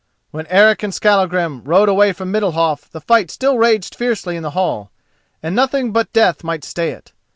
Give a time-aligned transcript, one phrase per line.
[0.31, 4.49] When Eric and Skallagrim rode away from Middalhof the fight still raged fiercely in the
[4.57, 4.89] hall,
[5.43, 7.11] and nothing but death might stay it.